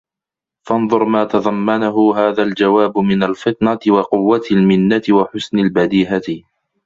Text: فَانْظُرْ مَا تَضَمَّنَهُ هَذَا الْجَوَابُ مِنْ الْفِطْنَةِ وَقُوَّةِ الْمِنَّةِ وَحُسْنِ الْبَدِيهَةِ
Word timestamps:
فَانْظُرْ 0.65 1.03
مَا 1.05 1.23
تَضَمَّنَهُ 1.25 2.15
هَذَا 2.17 2.43
الْجَوَابُ 2.43 2.97
مِنْ 2.97 3.23
الْفِطْنَةِ 3.23 3.79
وَقُوَّةِ 3.89 4.43
الْمِنَّةِ 4.51 5.01
وَحُسْنِ 5.11 5.59
الْبَدِيهَةِ 5.59 6.23